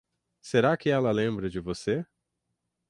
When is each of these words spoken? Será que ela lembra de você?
Será 0.41 0.75
que 0.77 0.89
ela 0.89 1.11
lembra 1.11 1.47
de 1.47 1.59
você? 1.59 2.03